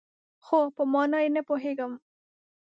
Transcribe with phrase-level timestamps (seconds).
[0.45, 1.93] خو، په مانا یې نه پوهیږم